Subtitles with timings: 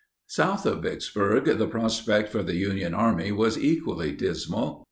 [0.25, 4.79] ]South of Vicksburg the prospect for the Union Army was equally dismal.